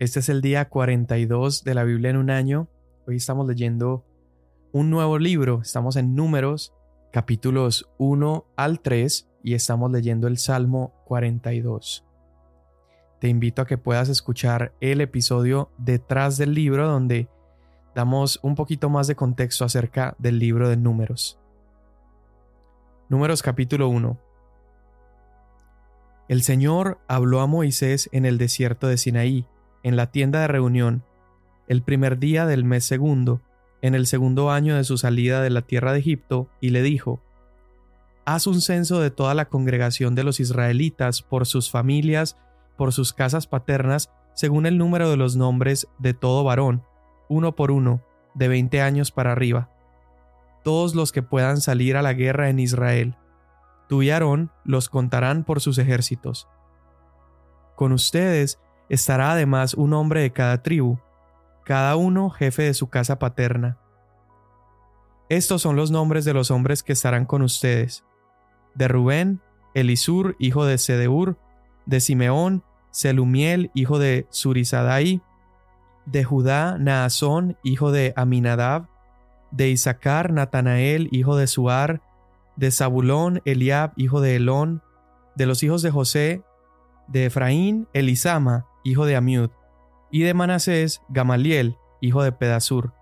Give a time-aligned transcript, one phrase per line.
[0.00, 2.66] Este es el día 42 de la Biblia en un año.
[3.06, 4.04] Hoy estamos leyendo
[4.72, 5.60] un nuevo libro.
[5.62, 6.74] Estamos en números,
[7.12, 12.04] capítulos 1 al 3 y estamos leyendo el Salmo 42.
[13.20, 17.28] Te invito a que puedas escuchar el episodio detrás del libro donde
[17.94, 21.38] damos un poquito más de contexto acerca del libro de números.
[23.08, 24.18] Números capítulo 1.
[26.26, 29.46] El Señor habló a Moisés en el desierto de Sinaí,
[29.84, 31.04] en la tienda de reunión,
[31.68, 33.40] el primer día del mes segundo,
[33.82, 37.22] en el segundo año de su salida de la tierra de Egipto, y le dijo,
[38.24, 42.36] Haz un censo de toda la congregación de los israelitas por sus familias,
[42.76, 46.82] por sus casas paternas, según el número de los nombres de todo varón,
[47.28, 48.02] uno por uno,
[48.34, 49.70] de veinte años para arriba.
[50.64, 53.16] Todos los que puedan salir a la guerra en Israel,
[53.88, 56.48] Tú y Aarón los contarán por sus ejércitos.
[57.76, 60.98] Con ustedes estará además un hombre de cada tribu,
[61.64, 63.78] cada uno jefe de su casa paterna.
[65.28, 68.04] Estos son los nombres de los hombres que estarán con ustedes.
[68.74, 69.40] De Rubén,
[69.72, 71.38] Elisur, hijo de Sedeur,
[71.86, 75.22] de Simeón, Selumiel, hijo de Surizadai,
[76.06, 78.86] de Judá, Naasón, hijo de Aminadab,
[79.50, 82.02] de Isaacar, Natanael, hijo de Suar,
[82.56, 84.82] de Zabulón, Eliab, hijo de Elón,
[85.34, 86.42] de los hijos de José,
[87.08, 89.50] de Efraín, Elisama, hijo de Amiud,
[90.10, 92.92] y de Manasés, Gamaliel, hijo de Pedasur,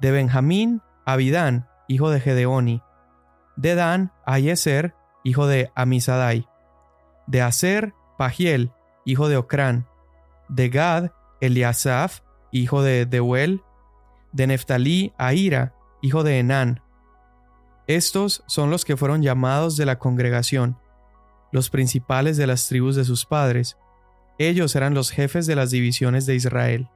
[0.00, 2.82] de Benjamín, Abidán, hijo de Gedeoni,
[3.56, 4.94] de Dan, Ayeser,
[5.24, 6.48] hijo de Amisadai,
[7.26, 8.72] de Aser, Pagiel,
[9.04, 9.86] hijo de Ocrán,
[10.48, 13.62] de Gad, Eliasaf, hijo de Deuel,
[14.32, 16.80] de Neftalí, Aira, hijo de Enán,
[17.86, 20.78] estos son los que fueron llamados de la congregación,
[21.50, 23.76] los principales de las tribus de sus padres.
[24.38, 26.88] Ellos eran los jefes de las divisiones de Israel.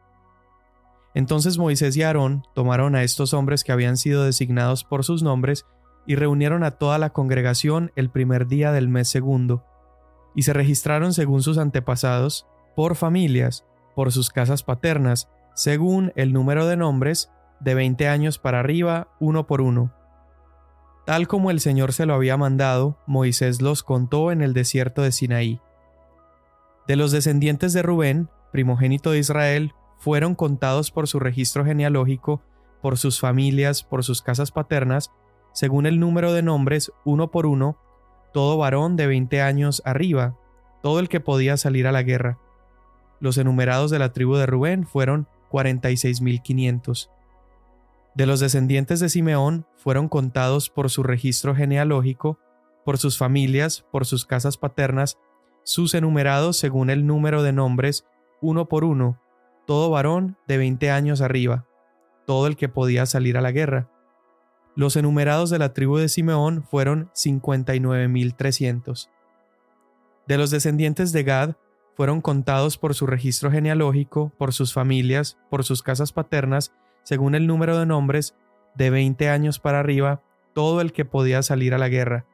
[1.15, 5.65] Entonces Moisés y Aarón tomaron a estos hombres que habían sido designados por sus nombres
[6.07, 9.65] y reunieron a toda la congregación el primer día del mes segundo,
[10.35, 13.65] y se registraron según sus antepasados, por familias,
[13.95, 17.31] por sus casas paternas, según el número de nombres,
[17.61, 19.93] de veinte años para arriba, uno por uno.
[21.07, 25.13] Tal como el Señor se lo había mandado, Moisés los contó en el desierto de
[25.13, 25.61] Sinaí.
[26.87, 32.43] De los descendientes de Rubén, primogénito de Israel, fueron contados por su registro genealógico,
[32.81, 35.11] por sus familias, por sus casas paternas,
[35.53, 37.79] según el número de nombres, uno por uno,
[38.33, 40.37] todo varón de veinte años arriba,
[40.83, 42.39] todo el que podía salir a la guerra.
[43.19, 47.11] Los enumerados de la tribu de Rubén fueron 46.500.
[48.15, 52.39] De los descendientes de Simeón fueron contados por su registro genealógico,
[52.85, 55.19] por sus familias, por sus casas paternas,
[55.67, 58.07] sus enumerados según el número de nombres,
[58.41, 59.21] uno por uno,
[59.67, 61.67] todo varón de veinte años arriba,
[62.25, 63.91] todo el que podía salir a la guerra.
[64.77, 69.11] Los enumerados de la tribu de Simeón fueron 59.300.
[70.29, 71.57] De los descendientes de Gad
[71.97, 76.73] fueron contados por su registro genealógico, por sus familias, por sus casas paternas,
[77.03, 78.37] según el número de nombres,
[78.77, 80.23] de 20 años para arriba,
[80.55, 82.25] todo el que podía salir a la guerra.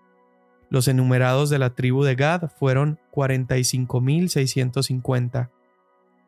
[0.73, 5.51] Los enumerados de la tribu de Gad fueron 45.650.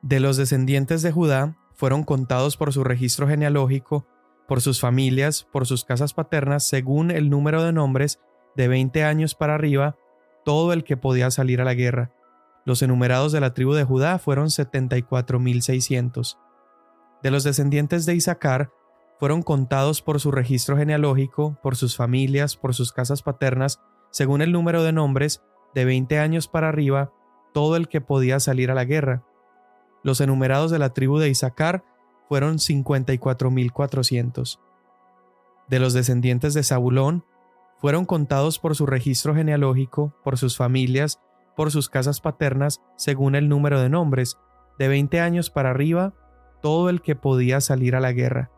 [0.02, 4.06] De los descendientes de Judá fueron contados por su registro genealógico,
[4.46, 8.20] por sus familias, por sus casas paternas, según el número de nombres,
[8.54, 9.96] de 20 años para arriba,
[10.44, 12.12] todo el que podía salir a la guerra.
[12.66, 16.36] Los enumerados de la tribu de Judá fueron 74.600
[17.24, 18.70] de los descendientes de Isaacar
[19.18, 23.80] fueron contados por su registro genealógico, por sus familias, por sus casas paternas,
[24.14, 25.42] según el número de nombres,
[25.74, 27.12] de 20 años para arriba,
[27.52, 29.24] todo el que podía salir a la guerra.
[30.04, 31.84] Los enumerados de la tribu de Isaacar
[32.28, 34.60] fueron 54.400.
[35.66, 37.24] De los descendientes de Zabulón,
[37.78, 41.20] fueron contados por su registro genealógico, por sus familias,
[41.56, 44.38] por sus casas paternas, según el número de nombres,
[44.78, 46.14] de 20 años para arriba,
[46.62, 48.52] todo el que podía salir a la guerra.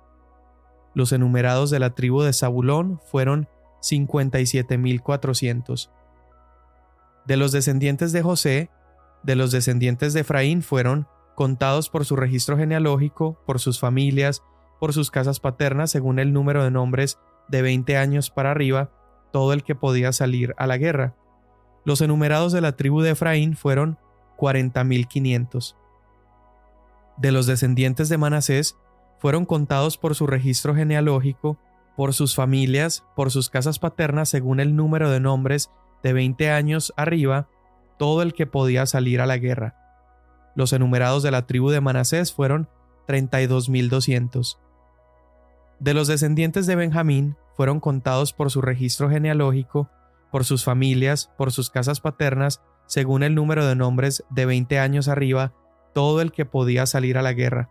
[0.92, 3.48] Los enumerados de la tribu de Zabulón fueron
[3.90, 5.90] 57.400.
[7.26, 8.70] De los descendientes de José,
[9.22, 14.42] de los descendientes de Efraín fueron contados por su registro genealógico, por sus familias,
[14.80, 17.18] por sus casas paternas según el número de nombres
[17.48, 18.90] de 20 años para arriba,
[19.32, 21.14] todo el que podía salir a la guerra.
[21.84, 23.98] Los enumerados de la tribu de Efraín fueron
[24.38, 25.76] 40.500
[27.16, 28.76] de los descendientes de Manasés
[29.18, 31.58] fueron contados por su registro genealógico,
[31.96, 35.70] por sus familias, por sus casas paternas según el número de nombres
[36.02, 37.48] de 20 años arriba,
[37.98, 39.75] todo el que podía salir a la guerra.
[40.54, 42.69] Los enumerados de la tribu de Manasés fueron
[43.08, 44.58] 32.200.
[45.81, 49.90] De los descendientes de Benjamín fueron contados por su registro genealógico,
[50.31, 55.08] por sus familias, por sus casas paternas, según el número de nombres de 20 años
[55.08, 55.52] arriba,
[55.94, 57.70] todo el que podía salir a la guerra.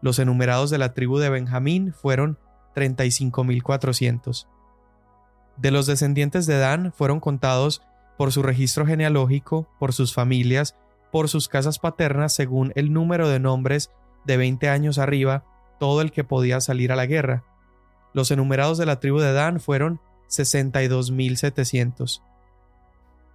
[0.00, 2.38] Los enumerados de la tribu de Benjamín fueron
[2.74, 4.46] 35.400.
[5.56, 7.82] De los descendientes de Dan fueron contados
[8.16, 10.76] por su registro genealógico, por sus familias,
[11.12, 13.90] por sus casas paternas, según el número de nombres
[14.24, 15.44] de 20 años arriba,
[15.78, 17.44] todo el que podía salir a la guerra.
[18.12, 22.22] Los enumerados de la tribu de Dan fueron 62.700.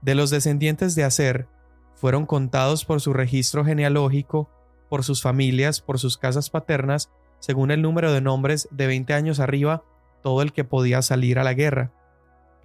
[0.02, 1.48] De los descendientes de Aser,
[1.96, 4.50] fueron contados por su registro genealógico,
[4.90, 9.40] por sus familias, por sus casas paternas, según el número de nombres de 20 años
[9.40, 9.84] arriba,
[10.22, 11.92] todo el que podía salir a la guerra.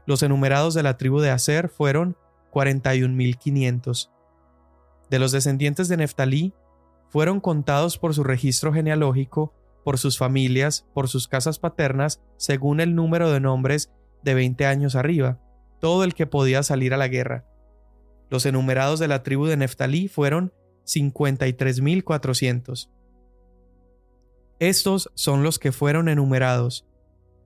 [0.07, 2.17] Los enumerados de la tribu de Aser fueron
[2.53, 4.11] 41.500.
[5.11, 6.53] De los descendientes de Neftalí,
[7.09, 9.53] fueron contados por su registro genealógico,
[9.85, 13.93] por sus familias, por sus casas paternas, según el número de nombres
[14.23, 15.39] de 20 años arriba,
[15.81, 17.45] todo el que podía salir a la guerra.
[18.31, 20.53] Los enumerados de la tribu de Neftalí fueron
[20.87, 22.91] 53.400.
[24.69, 26.87] Estos son los que fueron enumerados,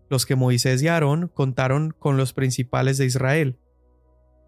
[0.09, 3.59] los que Moisés y Aarón contaron con los principales de Israel.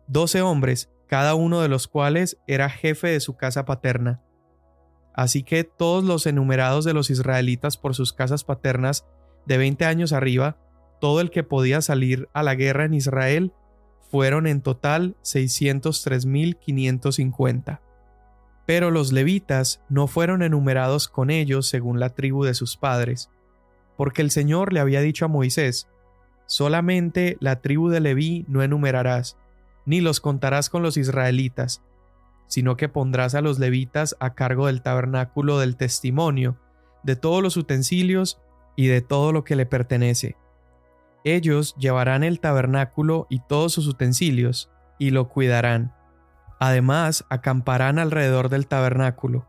[0.07, 4.23] Doce hombres, cada uno de los cuales era jefe de su casa paterna.
[5.13, 9.05] Así que todos los enumerados de los israelitas por sus casas paternas
[9.47, 10.57] de 20 años arriba,
[11.01, 13.53] todo el que podía salir a la guerra en Israel,
[14.13, 17.81] fueron en total 603.550.
[18.71, 23.29] Pero los levitas no fueron enumerados con ellos según la tribu de sus padres,
[23.97, 25.89] porque el Señor le había dicho a Moisés,
[26.47, 29.37] solamente la tribu de Leví no enumerarás,
[29.87, 31.83] ni los contarás con los israelitas,
[32.47, 36.57] sino que pondrás a los levitas a cargo del tabernáculo del testimonio,
[37.03, 38.41] de todos los utensilios
[38.77, 40.37] y de todo lo que le pertenece.
[41.25, 45.93] Ellos llevarán el tabernáculo y todos sus utensilios, y lo cuidarán.
[46.61, 49.47] Además, acamparán alrededor del tabernáculo,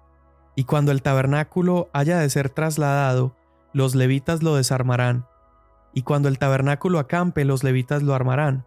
[0.55, 3.35] y cuando el tabernáculo haya de ser trasladado,
[3.73, 5.25] los levitas lo desarmarán,
[5.93, 8.65] y cuando el tabernáculo acampe, los levitas lo armarán.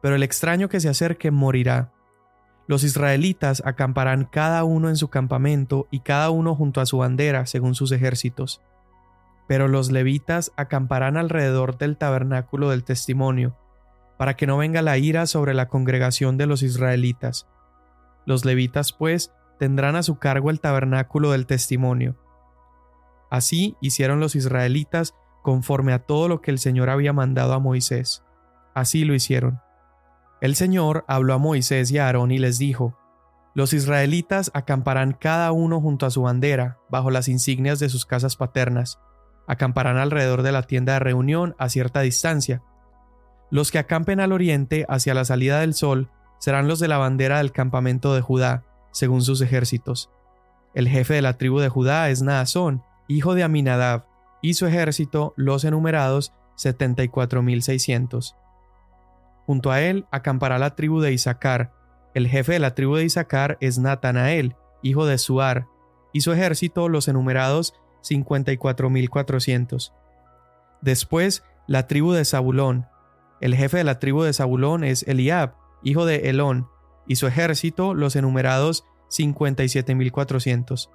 [0.00, 1.92] Pero el extraño que se acerque morirá.
[2.66, 7.44] Los israelitas acamparán cada uno en su campamento y cada uno junto a su bandera,
[7.44, 8.62] según sus ejércitos.
[9.46, 13.56] Pero los levitas acamparán alrededor del tabernáculo del testimonio,
[14.16, 17.46] para que no venga la ira sobre la congregación de los israelitas.
[18.28, 22.18] Los levitas, pues, tendrán a su cargo el tabernáculo del testimonio.
[23.30, 28.22] Así hicieron los israelitas conforme a todo lo que el Señor había mandado a Moisés.
[28.74, 29.60] Así lo hicieron.
[30.42, 32.98] El Señor habló a Moisés y a Aarón y les dijo,
[33.54, 38.36] Los israelitas acamparán cada uno junto a su bandera, bajo las insignias de sus casas
[38.36, 39.00] paternas,
[39.46, 42.62] acamparán alrededor de la tienda de reunión a cierta distancia.
[43.50, 47.38] Los que acampen al oriente hacia la salida del sol serán los de la bandera
[47.38, 50.10] del campamento de Judá, según sus ejércitos.
[50.74, 54.06] El jefe de la tribu de Judá es Naasón, hijo de Aminadab,
[54.42, 58.36] y su ejército, los enumerados, 74.600.
[59.46, 61.72] Junto a él acampará la tribu de Isaacar.
[62.14, 65.66] El jefe de la tribu de Isaacar es Natanael, hijo de Suar,
[66.12, 69.92] y su ejército, los enumerados, 54.400.
[70.80, 72.86] Después, la tribu de Zabulón.
[73.40, 76.68] El jefe de la tribu de Zabulón es Eliab, hijo de Elón,
[77.06, 80.88] y su ejército, los enumerados, 57.400.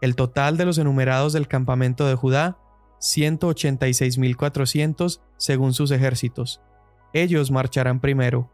[0.00, 2.58] El total de los enumerados del campamento de Judá,
[3.00, 6.60] 186.400 según sus ejércitos.
[7.12, 8.50] Ellos marcharán primero.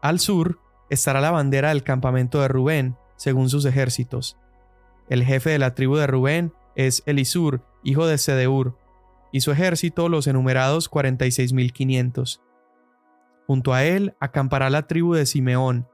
[0.00, 0.58] Al sur
[0.90, 4.36] estará la bandera del campamento de Rubén, según sus ejércitos.
[5.08, 8.76] El jefe de la tribu de Rubén es Elisur, hijo de Sedeur,
[9.32, 12.40] y su ejército los enumerados 46.500.
[13.46, 15.88] Junto a él acampará la tribu de Simeón.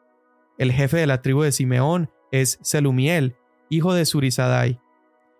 [0.59, 3.37] El jefe de la tribu de Simeón es Selumiel,
[3.69, 4.81] hijo de Surizadai,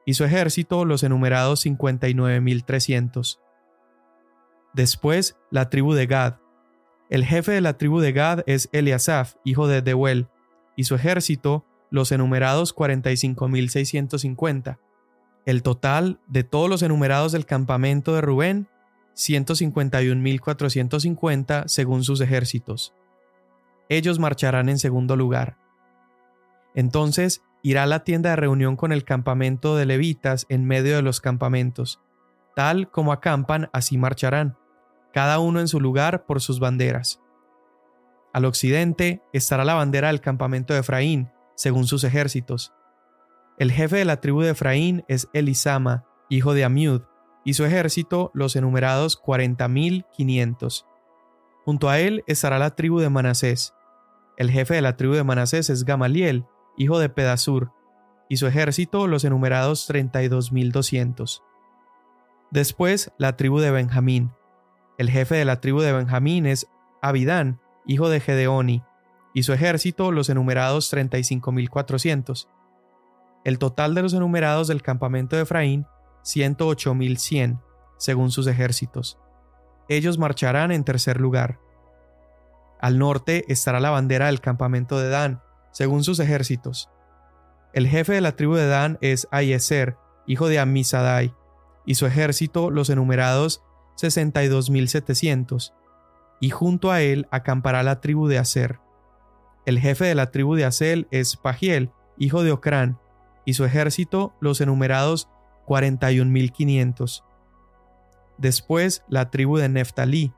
[0.05, 3.39] y su ejército los enumerados 59.300.
[4.75, 6.37] Después la tribu de Gad.
[7.11, 10.29] El jefe de la tribu de Gad es Eliasaf, hijo de Deuel,
[10.77, 14.79] y su ejército los enumerados 45.650.
[15.45, 18.69] El total de todos los enumerados del campamento de Rubén,
[19.15, 22.95] 151.450 según sus ejércitos.
[23.89, 25.57] Ellos marcharán en segundo lugar.
[26.75, 31.21] Entonces irá la tienda de reunión con el campamento de levitas en medio de los
[31.21, 32.01] campamentos.
[32.57, 34.57] Tal como acampan, así marcharán,
[35.13, 37.21] cada uno en su lugar por sus banderas.
[38.33, 42.73] Al occidente estará la bandera del campamento de Efraín, según sus ejércitos.
[43.59, 47.03] El jefe de la tribu de Efraín es Elisama, hijo de Amiud,
[47.45, 50.87] y su ejército los enumerados cuarenta mil quinientos.
[51.65, 53.75] Junto a él estará la tribu de Manasés.
[54.37, 56.45] El jefe de la tribu de Manasés es Gamaliel,
[56.77, 57.73] hijo de Pedasur,
[58.29, 61.43] y su ejército los enumerados treinta y dos mil doscientos.
[62.51, 64.33] Después la tribu de Benjamín.
[64.99, 66.69] El jefe de la tribu de Benjamín es
[67.01, 68.83] Abidán, hijo de Gedeoni,
[69.35, 72.49] y su ejército los enumerados treinta y cinco mil cuatrocientos.
[73.45, 75.87] El total de los enumerados del campamento de Efraín
[76.25, 77.61] 108.100,
[77.99, 79.19] según sus ejércitos.
[79.89, 81.59] Ellos marcharán en tercer lugar.
[82.81, 86.91] Al norte estará la bandera del campamento de Dan, según sus ejércitos.
[87.73, 91.35] El jefe de la tribu de Dan es Ayeser, hijo de Amisadai,
[91.87, 93.63] y su ejército los enumerados
[93.97, 95.73] 62.700,
[96.41, 98.81] y junto a él acampará la tribu de Aser.
[99.65, 102.99] El jefe de la tribu de Asel es Pagiel, hijo de Ocrán,
[103.45, 105.29] y su ejército los enumerados
[105.73, 107.25] 41.500.
[108.37, 110.35] Después la tribu de Neftalí.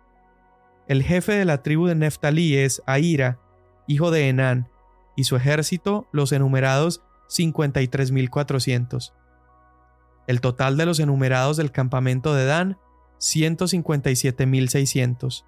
[0.86, 3.40] El jefe de la tribu de Neftalí es Aira,
[3.88, 4.68] hijo de Enán,
[5.16, 9.12] y su ejército, los enumerados 53.400.
[10.26, 12.78] El total de los enumerados del campamento de Dan,
[13.18, 15.44] 157.600.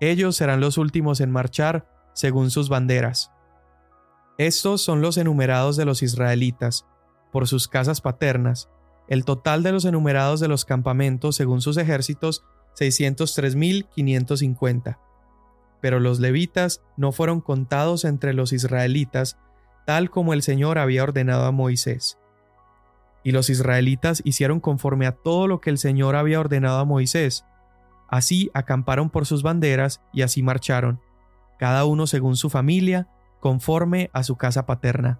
[0.00, 3.32] Ellos serán los últimos en marchar según sus banderas.
[4.38, 6.86] Estos son los enumerados de los israelitas,
[7.32, 8.70] por sus casas paternas,
[9.10, 12.42] el total de los enumerados de los campamentos según sus ejércitos,
[12.78, 14.96] 603.550.
[15.80, 19.36] Pero los levitas no fueron contados entre los israelitas,
[19.84, 22.18] tal como el Señor había ordenado a Moisés.
[23.24, 27.44] Y los israelitas hicieron conforme a todo lo que el Señor había ordenado a Moisés.
[28.08, 31.00] Así acamparon por sus banderas y así marcharon,
[31.58, 33.08] cada uno según su familia,
[33.40, 35.18] conforme a su casa paterna.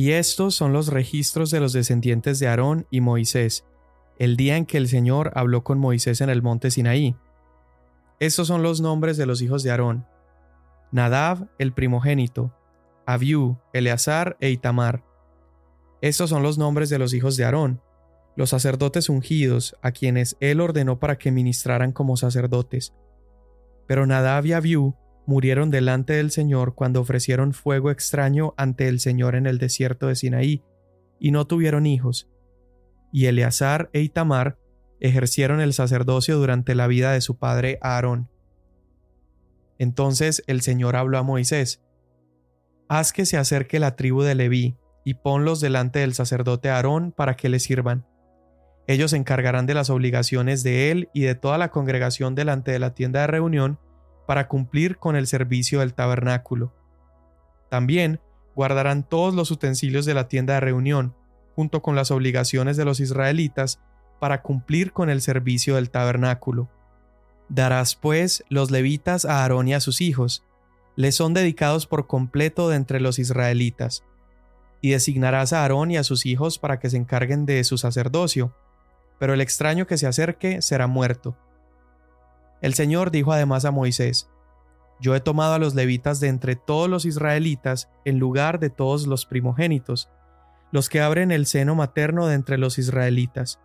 [0.00, 3.66] Y estos son los registros de los descendientes de Aarón y Moisés,
[4.18, 7.16] el día en que el Señor habló con Moisés en el monte Sinaí.
[8.18, 10.06] Estos son los nombres de los hijos de Aarón.
[10.90, 12.56] Nadab, el primogénito,
[13.04, 15.04] Abiú, Eleazar e Itamar.
[16.00, 17.82] Estos son los nombres de los hijos de Aarón,
[18.36, 22.94] los sacerdotes ungidos, a quienes él ordenó para que ministraran como sacerdotes.
[23.86, 24.96] Pero Nadab y Abiú
[25.26, 30.16] murieron delante del Señor cuando ofrecieron fuego extraño ante el Señor en el desierto de
[30.16, 30.64] Sinaí,
[31.18, 32.28] y no tuvieron hijos.
[33.12, 34.58] Y Eleazar e Itamar
[35.00, 38.30] ejercieron el sacerdocio durante la vida de su padre Aarón.
[39.78, 41.82] Entonces el Señor habló a Moisés,
[42.88, 47.36] Haz que se acerque la tribu de Leví, y ponlos delante del sacerdote Aarón para
[47.36, 48.06] que le sirvan.
[48.86, 52.78] Ellos se encargarán de las obligaciones de él y de toda la congregación delante de
[52.80, 53.78] la tienda de reunión,
[54.30, 56.72] para cumplir con el servicio del tabernáculo.
[57.68, 58.20] También
[58.54, 61.16] guardarán todos los utensilios de la tienda de reunión,
[61.56, 63.80] junto con las obligaciones de los israelitas,
[64.20, 66.70] para cumplir con el servicio del tabernáculo.
[67.48, 70.44] Darás pues los levitas a Aarón y a sus hijos,
[70.94, 74.04] les son dedicados por completo de entre los israelitas,
[74.80, 78.54] y designarás a Aarón y a sus hijos para que se encarguen de su sacerdocio,
[79.18, 81.36] pero el extraño que se acerque será muerto.
[82.60, 84.30] El Señor dijo además a Moisés,
[85.00, 89.06] Yo he tomado a los levitas de entre todos los israelitas en lugar de todos
[89.06, 90.10] los primogénitos,
[90.72, 93.60] los que abren el seno materno de entre los israelitas.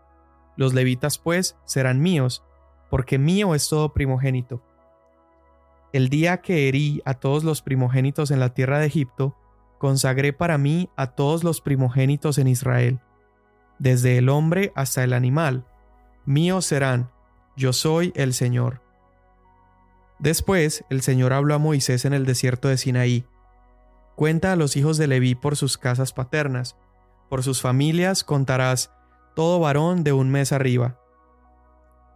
[0.56, 2.44] Los levitas pues serán míos,
[2.90, 4.64] porque mío es todo primogénito.
[5.92, 9.36] El día que herí a todos los primogénitos en la tierra de Egipto,
[9.78, 13.00] consagré para mí a todos los primogénitos en Israel,
[13.78, 15.66] desde el hombre hasta el animal.
[16.26, 17.12] Míos serán,
[17.56, 18.85] yo soy el Señor.
[20.20, 23.26] Después el Señor habló a Moisés en el desierto de Sinaí.
[24.16, 26.78] Cuenta a los hijos de Leví por sus casas paternas,
[27.30, 28.92] por sus familias contarás
[29.36, 31.00] todo varón de un mes arriba.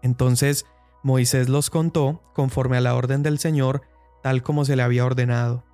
[0.01, 0.65] Entonces
[1.03, 3.81] Moisés los contó conforme a la orden del Señor,
[4.23, 5.65] tal como se le había ordenado.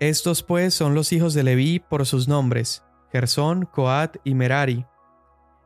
[0.00, 4.86] Estos pues son los hijos de Leví por sus nombres, Gersón, Coat y Merari.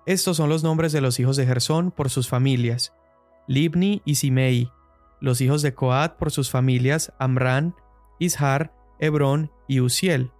[0.06, 2.92] Estos son los nombres de los hijos de Gersón por sus familias,
[3.46, 4.70] Libni y Simei,
[5.22, 7.76] los hijos de Coat por sus familias Amran,
[8.18, 10.32] Ishar, Hebrón y Uziel,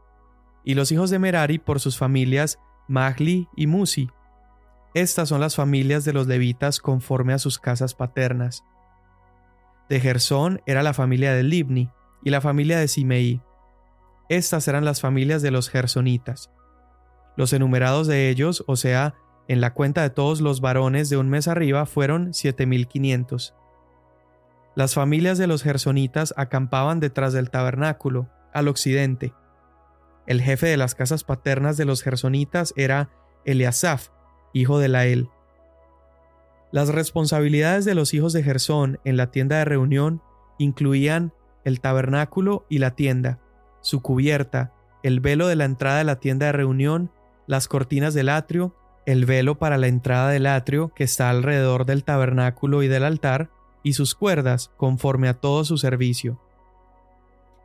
[0.64, 2.58] y los hijos de Merari por sus familias
[2.88, 4.10] Magli y Musi.
[4.92, 8.64] Estas son las familias de los levitas conforme a sus casas paternas.
[9.88, 11.88] De Gersón era la familia de Libni
[12.24, 13.40] y la familia de Simei.
[14.28, 16.50] Estas eran las familias de los gersonitas.
[17.36, 19.14] Los enumerados de ellos, o sea,
[19.46, 23.54] en la cuenta de todos los varones de un mes arriba, fueron 7500.
[24.74, 29.34] Las familias de los gersonitas acampaban detrás del tabernáculo, al occidente.
[30.26, 33.10] El jefe de las casas paternas de los gersonitas era
[33.44, 34.08] Eliasaf,
[34.52, 35.28] hijo de Lael.
[36.70, 40.22] Las responsabilidades de los hijos de Gersón en la tienda de reunión
[40.58, 43.40] incluían el tabernáculo y la tienda,
[43.82, 47.10] su cubierta, el velo de la entrada de la tienda de reunión,
[47.46, 48.74] las cortinas del atrio,
[49.04, 53.50] el velo para la entrada del atrio que está alrededor del tabernáculo y del altar,
[53.82, 56.40] y sus cuerdas conforme a todo su servicio.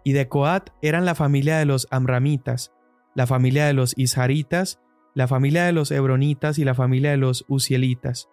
[0.03, 2.71] Y de Coat eran la familia de los Amramitas,
[3.15, 4.79] la familia de los Isharitas,
[5.13, 8.29] la familia de los Hebronitas y la familia de los Uzielitas.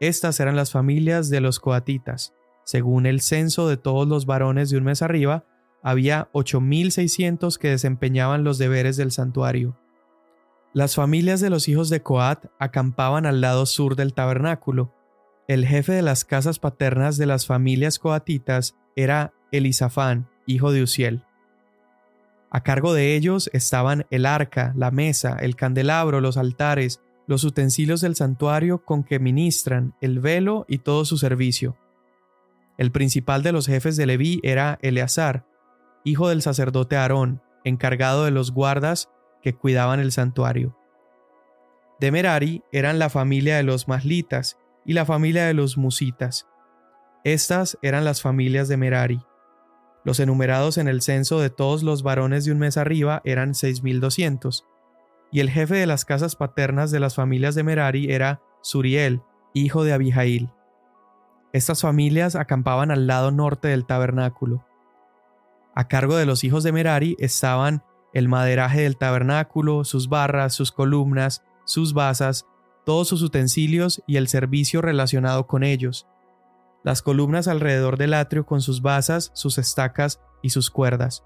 [0.00, 2.34] Estas eran las familias de los Coatitas.
[2.64, 5.44] Según el censo de todos los varones de un mes arriba,
[5.82, 9.78] había 8.600 que desempeñaban los deberes del santuario.
[10.74, 14.92] Las familias de los hijos de Coat acampaban al lado sur del tabernáculo,
[15.48, 21.24] el jefe de las casas paternas de las familias coatitas era Elisafán, hijo de Uziel.
[22.50, 28.02] A cargo de ellos estaban el arca, la mesa, el candelabro, los altares, los utensilios
[28.02, 31.78] del santuario con que ministran, el velo y todo su servicio.
[32.76, 35.46] El principal de los jefes de Leví era Eleazar,
[36.04, 39.08] hijo del sacerdote Aarón, encargado de los guardas
[39.42, 40.76] que cuidaban el santuario.
[42.00, 46.48] De Merari eran la familia de los Maslitas, y la familia de los Musitas.
[47.22, 49.20] Estas eran las familias de Merari.
[50.02, 54.64] Los enumerados en el censo de todos los varones de un mes arriba eran 6.200,
[55.30, 59.20] y el jefe de las casas paternas de las familias de Merari era Suriel,
[59.52, 60.50] hijo de Abijail.
[61.52, 64.64] Estas familias acampaban al lado norte del tabernáculo.
[65.74, 67.82] A cargo de los hijos de Merari estaban
[68.14, 72.46] el maderaje del tabernáculo, sus barras, sus columnas, sus basas,
[72.88, 76.06] todos sus utensilios y el servicio relacionado con ellos,
[76.82, 81.22] las columnas alrededor del atrio con sus basas, sus estacas y sus cuerdas.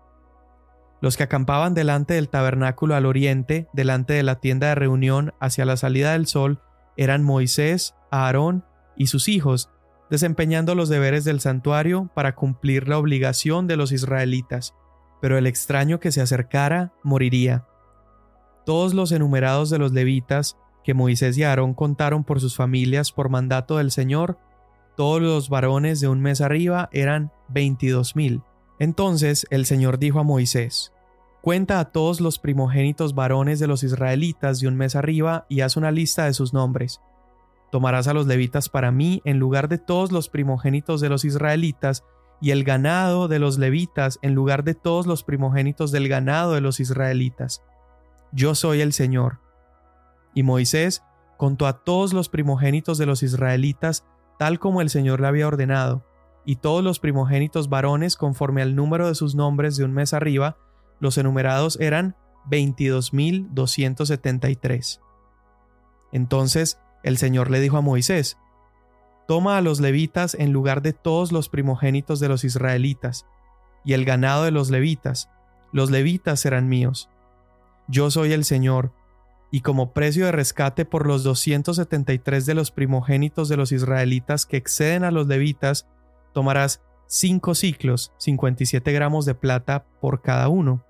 [1.00, 5.64] Los que acampaban delante del tabernáculo al oriente, delante de la tienda de reunión hacia
[5.64, 6.60] la salida del sol,
[6.96, 8.64] eran Moisés, Aarón
[8.96, 9.70] y sus hijos,
[10.10, 14.74] desempeñando los deberes del santuario para cumplir la obligación de los israelitas,
[15.20, 17.68] pero el extraño que se acercara moriría.
[18.66, 23.28] Todos los enumerados de los levitas, que Moisés y Aarón contaron por sus familias por
[23.28, 24.38] mandato del Señor,
[24.96, 28.42] todos los varones de un mes arriba eran veintidós mil.
[28.78, 30.92] Entonces el Señor dijo a Moisés,
[31.40, 35.76] Cuenta a todos los primogénitos varones de los israelitas de un mes arriba y haz
[35.76, 37.00] una lista de sus nombres.
[37.72, 42.04] Tomarás a los levitas para mí en lugar de todos los primogénitos de los israelitas,
[42.42, 46.60] y el ganado de los levitas en lugar de todos los primogénitos del ganado de
[46.60, 47.62] los israelitas.
[48.32, 49.38] Yo soy el Señor.
[50.34, 51.02] Y Moisés
[51.36, 54.04] contó a todos los primogénitos de los israelitas
[54.38, 56.04] tal como el Señor le había ordenado,
[56.44, 60.56] y todos los primogénitos varones conforme al número de sus nombres de un mes arriba,
[60.98, 62.16] los enumerados eran
[62.50, 65.00] 22.273.
[66.10, 68.36] Entonces el Señor le dijo a Moisés,
[69.28, 73.26] Toma a los levitas en lugar de todos los primogénitos de los israelitas,
[73.84, 75.30] y el ganado de los levitas,
[75.72, 77.08] los levitas serán míos.
[77.88, 78.92] Yo soy el Señor,
[79.54, 84.56] y como precio de rescate por los 273 de los primogénitos de los israelitas que
[84.56, 85.86] exceden a los levitas,
[86.32, 90.82] tomarás 5 ciclos, 57 gramos de plata por cada uno.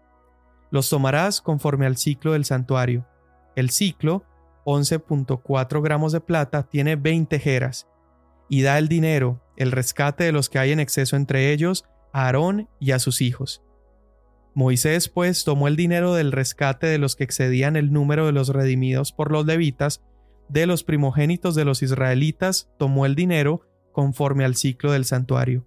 [0.71, 3.05] Los tomarás conforme al ciclo del santuario.
[3.57, 4.23] El ciclo,
[4.65, 7.89] 11.4 gramos de plata, tiene 20 jeras,
[8.49, 12.27] y da el dinero, el rescate de los que hay en exceso entre ellos, a
[12.27, 13.61] Aarón y a sus hijos.
[14.55, 18.49] Moisés pues tomó el dinero del rescate de los que excedían el número de los
[18.49, 20.03] redimidos por los levitas,
[20.49, 23.63] de los primogénitos de los israelitas tomó el dinero
[23.93, 25.67] conforme al ciclo del santuario.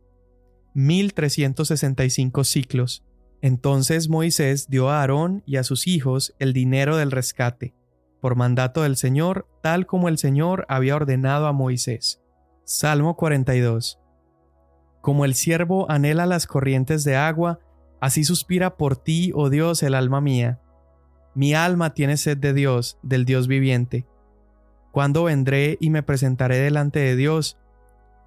[0.75, 3.03] 1365 ciclos.
[3.41, 7.73] Entonces Moisés dio a Aarón y a sus hijos el dinero del rescate,
[8.21, 12.21] por mandato del Señor, tal como el Señor había ordenado a Moisés.
[12.63, 13.99] Salmo 42.
[15.01, 17.59] Como el siervo anhela las corrientes de agua,
[17.99, 20.59] Así suspira por ti, oh Dios, el alma mía.
[21.33, 24.05] Mi alma tiene sed de Dios, del Dios viviente.
[24.91, 27.57] ¿Cuándo vendré y me presentaré delante de Dios?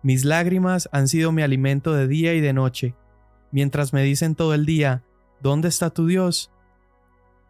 [0.02, 2.94] Mis lágrimas han sido mi alimento de día y de noche,
[3.50, 5.02] mientras me dicen todo el día,
[5.40, 6.50] ¿dónde está tu Dios?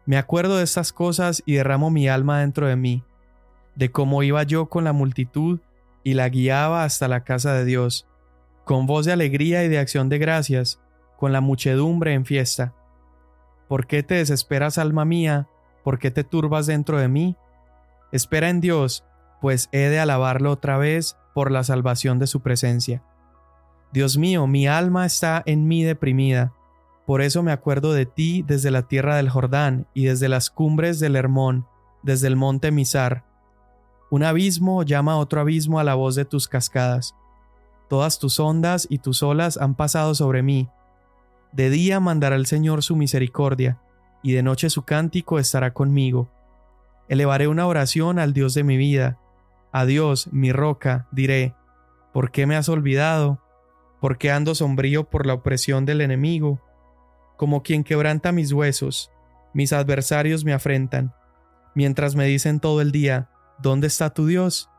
[0.05, 3.03] Me acuerdo de estas cosas y derramo mi alma dentro de mí,
[3.75, 5.59] de cómo iba yo con la multitud
[6.03, 8.07] y la guiaba hasta la casa de Dios,
[8.65, 10.79] con voz de alegría y de acción de gracias,
[11.19, 12.73] con la muchedumbre en fiesta.
[13.67, 15.49] ¿Por qué te desesperas, alma mía?
[15.83, 17.35] ¿Por qué te turbas dentro de mí?
[18.13, 19.03] Espera en Dios,
[19.41, 23.03] pues he de alabarlo otra vez por la salvación de su presencia.
[23.91, 26.53] Dios mío, mi alma está en mí deprimida.
[27.05, 31.01] Por eso me acuerdo de ti desde la tierra del Jordán y desde las cumbres
[31.01, 31.67] del Hermón,
[32.01, 33.25] desde el monte Misar.
[34.09, 37.13] Un abismo llama a otro abismo a la voz de tus cascadas.
[37.89, 40.69] Todas tus ondas y tus olas han pasado sobre mí.
[41.51, 43.79] De día mandará el Señor su misericordia,
[44.21, 46.29] y de noche su cántico estará conmigo.
[47.07, 49.17] Elevaré una oración al Dios de mi vida.
[49.71, 51.55] A Dios, mi roca, diré,
[52.13, 53.39] ¿por qué me has olvidado?
[53.99, 56.61] ¿Por qué ando sombrío por la opresión del enemigo?
[57.37, 59.11] Como quien quebranta mis huesos,
[59.53, 61.13] mis adversarios me afrentan,
[61.73, 64.69] mientras me dicen todo el día, ¿dónde está tu Dios?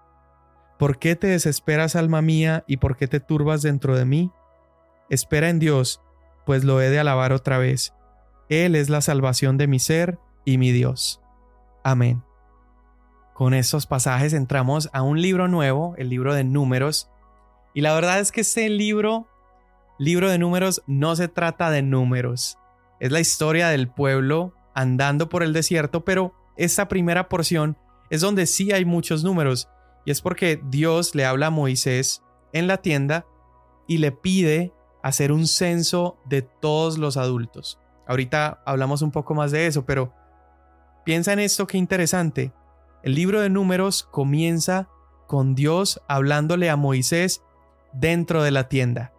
[0.78, 4.30] ¿Por qué te desesperas, alma mía, y por qué te turbas dentro de mí?
[5.09, 6.00] Espera en Dios,
[6.46, 7.94] pues lo he de alabar otra vez.
[8.48, 11.20] Él es la salvación de mi ser y mi Dios.
[11.85, 12.22] Amén.
[13.35, 17.11] Con estos pasajes entramos a un libro nuevo, el libro de números,
[17.72, 19.29] y la verdad es que este libro,
[19.98, 22.59] libro de números, no se trata de números.
[22.98, 27.79] Es la historia del pueblo andando por el desierto, pero esta primera porción
[28.11, 29.68] es donde sí hay muchos números
[30.05, 32.22] y es porque Dios le habla a Moisés
[32.53, 33.26] en la tienda
[33.87, 37.78] y le pide hacer un censo de todos los adultos.
[38.06, 40.12] Ahorita hablamos un poco más de eso, pero
[41.04, 42.52] piensa en esto que interesante.
[43.02, 44.88] El libro de números comienza
[45.26, 47.42] con Dios hablándole a Moisés
[47.92, 49.12] dentro de la tienda.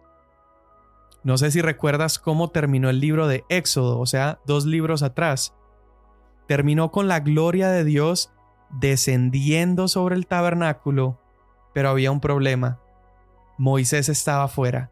[1.24, 5.54] No sé si recuerdas cómo terminó el libro de Éxodo, o sea, dos libros atrás.
[6.48, 8.32] Terminó con la gloria de Dios
[8.70, 11.18] descendiendo sobre el tabernáculo,
[11.72, 12.80] pero había un problema.
[13.56, 14.90] Moisés estaba fuera.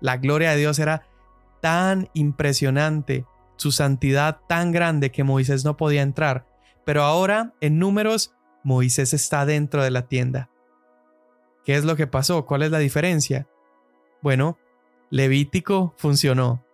[0.00, 1.02] La gloria de Dios era
[1.60, 6.46] tan impresionante, su santidad tan grande que Moisés no podía entrar.
[6.84, 10.50] Pero ahora, en números, Moisés está dentro de la tienda.
[11.64, 12.46] ¿Qué es lo que pasó?
[12.46, 13.46] ¿Cuál es la diferencia?
[14.22, 14.58] Bueno,
[15.10, 16.64] Levítico funcionó.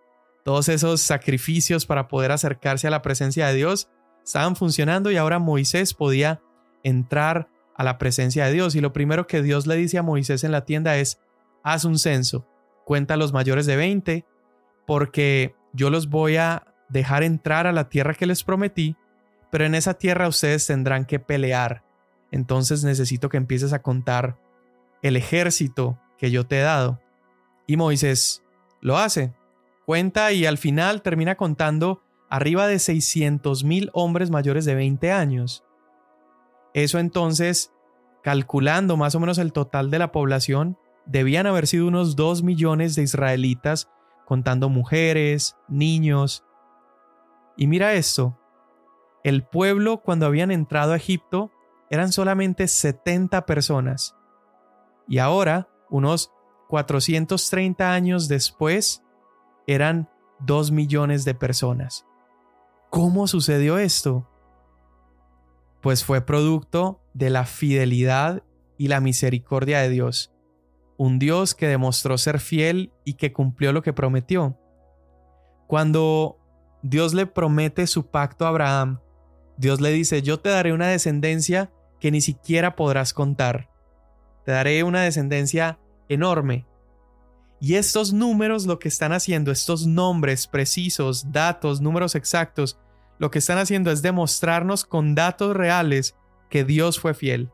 [0.43, 3.89] Todos esos sacrificios para poder acercarse a la presencia de Dios
[4.23, 6.41] estaban funcionando y ahora Moisés podía
[6.83, 8.75] entrar a la presencia de Dios.
[8.75, 11.19] Y lo primero que Dios le dice a Moisés en la tienda es,
[11.63, 12.47] haz un censo,
[12.85, 14.25] cuenta a los mayores de 20,
[14.87, 18.95] porque yo los voy a dejar entrar a la tierra que les prometí,
[19.51, 21.83] pero en esa tierra ustedes tendrán que pelear.
[22.31, 24.37] Entonces necesito que empieces a contar
[25.01, 27.01] el ejército que yo te he dado.
[27.67, 28.43] Y Moisés
[28.81, 29.33] lo hace,
[29.85, 35.63] cuenta y al final termina contando arriba de 600 mil hombres mayores de 20 años.
[36.73, 37.71] Eso entonces,
[38.21, 42.95] calculando más o menos el total de la población, debían haber sido unos 2 millones
[42.95, 43.89] de israelitas,
[44.25, 46.43] contando mujeres, niños.
[47.57, 48.37] Y mira esto,
[49.23, 51.51] el pueblo cuando habían entrado a Egipto
[51.89, 54.15] eran solamente 70 personas.
[55.07, 56.31] Y ahora, unos
[56.67, 59.03] 430 años después,
[59.67, 62.05] eran 2 millones de personas.
[62.89, 64.27] ¿Cómo sucedió esto?
[65.81, 68.43] Pues fue producto de la fidelidad
[68.77, 70.34] y la misericordia de Dios,
[70.97, 74.57] un Dios que demostró ser fiel y que cumplió lo que prometió.
[75.67, 76.37] Cuando
[76.83, 78.99] Dios le promete su pacto a Abraham,
[79.57, 83.69] Dios le dice, yo te daré una descendencia que ni siquiera podrás contar.
[84.45, 86.65] Te daré una descendencia enorme.
[87.59, 92.77] Y estos números lo que están haciendo, estos nombres precisos, datos, números exactos,
[93.17, 96.15] lo que están haciendo es demostrarnos con datos reales
[96.49, 97.49] que Dios fue fiel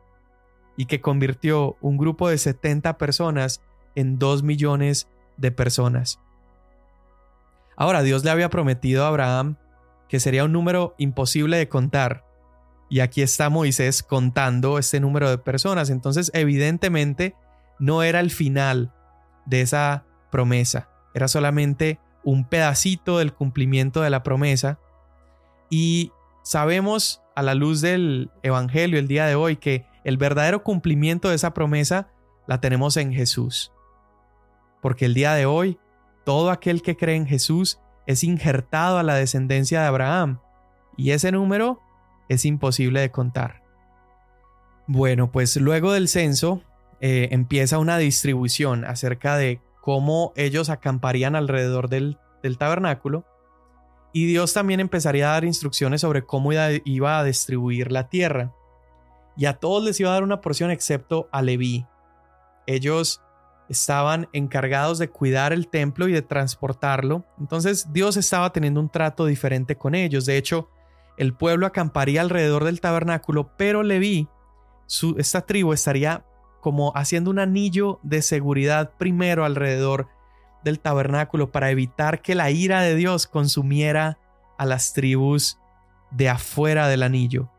[0.76, 3.60] y que convirtió un grupo de 70 personas
[3.94, 6.18] en 2 millones de personas.
[7.76, 9.56] Ahora, Dios le había prometido a Abraham
[10.08, 12.24] que sería un número imposible de contar.
[12.90, 15.88] Y aquí está Moisés contando este número de personas.
[15.88, 17.34] Entonces, evidentemente,
[17.78, 18.92] no era el final
[19.46, 20.90] de esa promesa.
[21.14, 24.78] Era solamente un pedacito del cumplimiento de la promesa
[25.70, 31.28] y sabemos a la luz del Evangelio el día de hoy que el verdadero cumplimiento
[31.28, 32.08] de esa promesa
[32.46, 33.72] la tenemos en Jesús.
[34.80, 35.78] Porque el día de hoy,
[36.24, 40.40] todo aquel que cree en Jesús es injertado a la descendencia de Abraham,
[40.96, 41.80] y ese número
[42.28, 43.62] es imposible de contar.
[44.86, 46.62] Bueno, pues luego del censo
[47.00, 52.18] eh, empieza una distribución acerca de cómo ellos acamparían alrededor del
[52.58, 53.24] tabernáculo
[54.12, 58.52] y Dios también empezaría a dar instrucciones sobre cómo iba a distribuir la tierra.
[59.36, 61.86] Y a todos les iba a dar una porción excepto a Leví.
[62.66, 63.22] Ellos
[63.68, 67.24] estaban encargados de cuidar el templo y de transportarlo.
[67.38, 70.26] Entonces Dios estaba teniendo un trato diferente con ellos.
[70.26, 70.68] De hecho,
[71.16, 74.28] el pueblo acamparía alrededor del tabernáculo, pero Leví,
[74.86, 76.24] su, esta tribu estaría
[76.60, 80.08] como haciendo un anillo de seguridad primero alrededor
[80.62, 84.18] del tabernáculo para evitar que la ira de Dios consumiera
[84.58, 85.58] a las tribus
[86.10, 87.50] de afuera del anillo.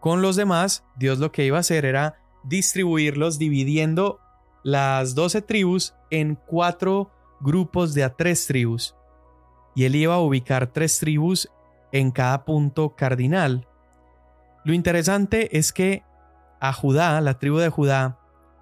[0.00, 4.18] Con los demás, Dios lo que iba a hacer era distribuirlos dividiendo
[4.62, 7.10] las doce tribus en cuatro
[7.40, 8.96] grupos de a tres tribus.
[9.74, 11.50] Y él iba a ubicar tres tribus
[11.92, 13.68] en cada punto cardinal.
[14.64, 16.02] Lo interesante es que
[16.60, 18.18] a Judá, la tribu de Judá,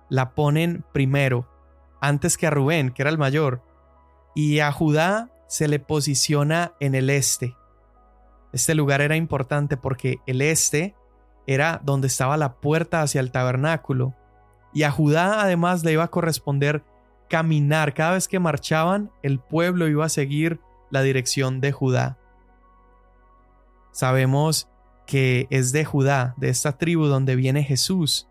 [0.08, 1.48] la ponen primero,
[2.00, 3.62] antes que a Rubén, que era el mayor.
[4.34, 7.56] Y a Judá se le posiciona en el este.
[8.52, 10.94] Este lugar era importante porque el este
[11.48, 14.14] era donde estaba la puerta hacia el tabernáculo.
[14.74, 16.84] Y a Judá además le iba a corresponder
[17.30, 17.94] caminar.
[17.94, 22.18] Cada vez que marchaban, el pueblo iba a seguir la dirección de Judá.
[23.92, 24.68] Sabemos
[25.06, 28.28] que es de Judá, de esta tribu donde viene Jesús.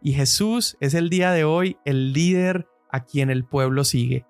[0.00, 4.24] Y Jesús es el día de hoy el líder a quien el pueblo sigue.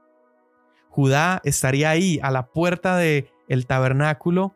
[0.89, 4.55] Judá estaría ahí a la puerta de el tabernáculo,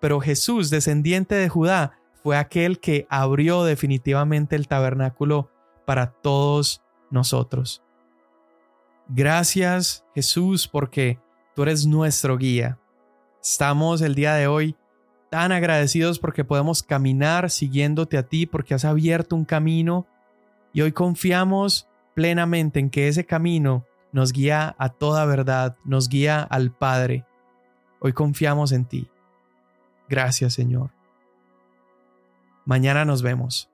[0.00, 1.95] pero Jesús, descendiente de Judá,
[2.26, 5.48] fue aquel que abrió definitivamente el tabernáculo
[5.84, 7.84] para todos nosotros.
[9.06, 11.20] Gracias Jesús porque
[11.54, 12.80] tú eres nuestro guía.
[13.40, 14.74] Estamos el día de hoy
[15.30, 20.08] tan agradecidos porque podemos caminar siguiéndote a ti, porque has abierto un camino
[20.72, 26.42] y hoy confiamos plenamente en que ese camino nos guía a toda verdad, nos guía
[26.42, 27.24] al Padre.
[28.00, 29.08] Hoy confiamos en ti.
[30.08, 30.95] Gracias Señor.
[32.66, 33.70] Mañana nos vemos.